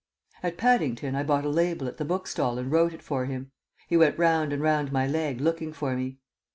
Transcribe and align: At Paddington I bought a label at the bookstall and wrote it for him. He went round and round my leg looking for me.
At 0.41 0.57
Paddington 0.57 1.13
I 1.13 1.21
bought 1.21 1.45
a 1.45 1.49
label 1.49 1.87
at 1.87 1.97
the 1.97 2.05
bookstall 2.05 2.57
and 2.57 2.71
wrote 2.71 2.91
it 2.91 3.03
for 3.03 3.25
him. 3.25 3.51
He 3.87 3.95
went 3.97 4.17
round 4.17 4.51
and 4.51 4.59
round 4.59 4.91
my 4.91 5.05
leg 5.05 5.39
looking 5.39 5.71
for 5.73 5.95
me. 5.95 6.17